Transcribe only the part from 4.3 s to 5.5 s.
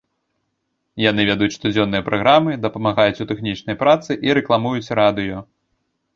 рэкламуюць радыё.